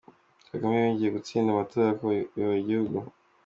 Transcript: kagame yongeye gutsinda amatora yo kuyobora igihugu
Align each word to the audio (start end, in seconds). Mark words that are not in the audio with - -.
kagame 0.51 0.75
yongeye 0.83 1.09
gutsinda 1.17 1.49
amatora 1.51 1.85
yo 1.89 1.95
kuyobora 1.99 2.57
igihugu 2.63 2.97